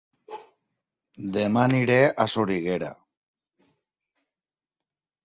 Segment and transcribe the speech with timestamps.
[1.35, 2.89] Dema aniré a Soriguera